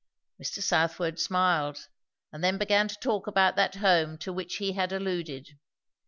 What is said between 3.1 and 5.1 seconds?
about that home to which he had